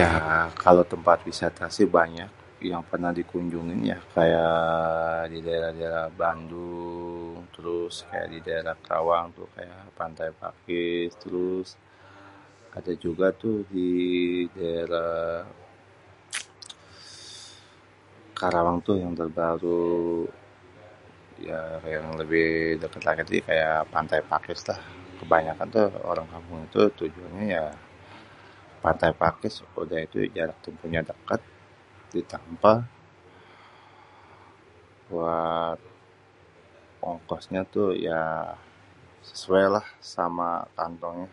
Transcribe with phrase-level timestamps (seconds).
[0.00, 0.10] Ya
[0.64, 2.30] kalo tempat wisata si banyak
[2.70, 4.48] yang pernah dikunjungi ya kaya
[5.32, 9.46] di daerah-daerah Bandung trus kaya di daerah Karawang tuh
[9.98, 11.68] Pantai Pakis trus
[12.78, 13.90] ada juga tuh di
[14.56, 15.14] daerah
[18.40, 20.26] Karawang tuh yang terbaru,
[21.48, 21.60] ya
[21.94, 22.48] yang lebih
[22.82, 24.80] deket lagi kaya Pantai Pakis lah
[25.20, 26.30] kebanyakan tuh orang-orang
[26.70, 27.66] kampung tujuannye ya
[28.84, 30.00] Pantai Pakis udeh
[30.36, 31.42] jarak tempuhnye deket
[32.14, 32.78] ditambeh
[35.08, 35.78] buat
[37.08, 38.18] ongkosnya tuh ya
[39.28, 41.30] sesuailah sama kantongnye.